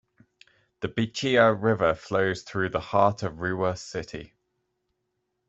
[0.79, 4.33] The Bichiya River flows through the heart of Rewa city.